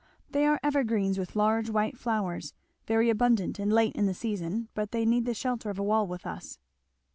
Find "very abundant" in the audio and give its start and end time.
2.87-3.59